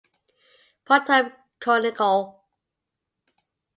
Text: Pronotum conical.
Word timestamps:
Pronotum 0.83 1.25
conical. 1.63 2.19